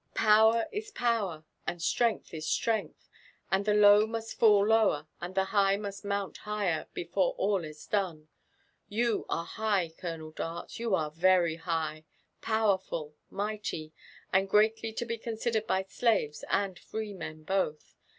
[0.15, 3.07] Power is power, and strength is strength;
[3.51, 7.85] and the low mutt fall lower, and the high must mount higher, before til is
[7.85, 8.21] dose.
[8.91, 12.03] Ymi are high, €olonel Dart— < you are very high,
[12.41, 13.91] powerful, mi^ty,
[14.33, 17.93] and greatly to be considered by slaves and freemen both.